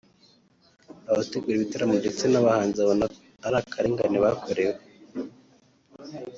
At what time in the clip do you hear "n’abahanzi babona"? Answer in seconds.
2.27-3.05